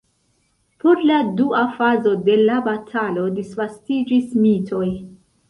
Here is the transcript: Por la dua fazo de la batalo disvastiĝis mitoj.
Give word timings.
Por 0.83 1.03
la 1.09 1.19
dua 1.41 1.59
fazo 1.81 2.13
de 2.29 2.39
la 2.47 2.57
batalo 2.69 3.27
disvastiĝis 3.37 4.35
mitoj. 4.49 4.91